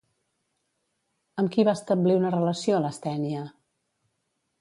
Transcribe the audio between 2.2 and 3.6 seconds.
una relació Lastènia?